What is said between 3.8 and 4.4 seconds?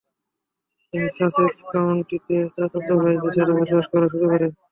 করা শুরু